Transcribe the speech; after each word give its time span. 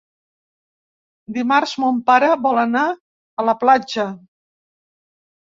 Dimarts 1.35 1.73
mon 1.83 1.99
pare 2.07 2.31
vol 2.47 2.63
anar 2.63 2.87
a 2.97 3.47
la 3.51 3.57
platja. 3.61 4.09